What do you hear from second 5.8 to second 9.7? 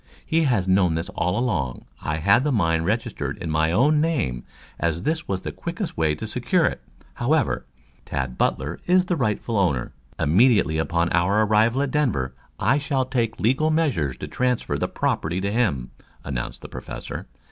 way to secure it. However, Tad Butler is the rightful